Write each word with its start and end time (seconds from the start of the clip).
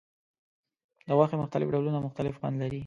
د 1.07 1.09
غوښې 1.17 1.35
مختلف 1.43 1.67
ډولونه 1.73 1.97
مختلف 2.05 2.33
خوند 2.39 2.55
لري. 2.63 2.79